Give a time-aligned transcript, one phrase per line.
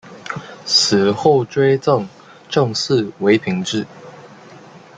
[0.65, 2.09] 死后追赠
[2.49, 3.85] 正四位品秩。